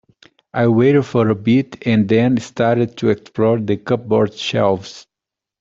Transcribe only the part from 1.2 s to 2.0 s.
a bit,